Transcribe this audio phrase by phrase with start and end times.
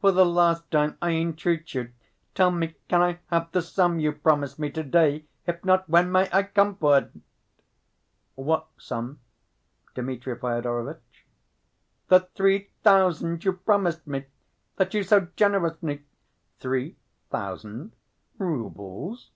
[0.00, 1.92] "For the last time I entreat you,
[2.34, 6.26] tell me, can I have the sum you promised me to‐day, if not, when may
[6.32, 7.10] I come for it?"
[8.34, 9.20] "What sum,
[9.94, 11.26] Dmitri Fyodorovitch?"
[12.08, 14.24] "The three thousand you promised me...
[14.76, 16.04] that you so generously—"
[16.60, 16.96] "Three
[17.28, 17.92] thousand?
[18.38, 19.32] Roubles?